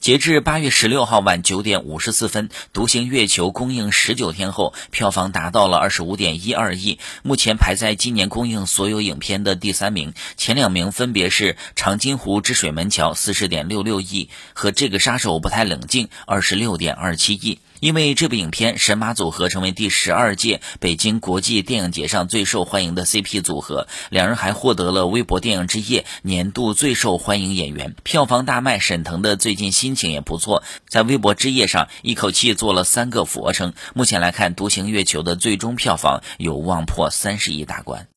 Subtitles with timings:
[0.00, 10.14] 截至八月十六号晚九点五十四分，《独行月球》公映十九天后，票房达到了二十五点一二亿，目前排在今年公映所有影片的第三名。
[10.38, 17.58] 前两名分别是《长津湖之水门桥》四十点六六亿和《这个杀手不太冷静》二十六点二七亿。
[17.80, 27.94] 因为这部影片，神马组合成为第十二届北京国际电影节上最受欢迎的 CP 组合，两人还获得了微博电影之夜年度最受欢迎演员。
[28.02, 33.72] 票房大卖，沈腾的最近心情也不错，在微博之夜上一口气做了三个俯卧撑。
[33.94, 38.06] 目前来看，《独行月球》的最终票房有望破三十亿大关。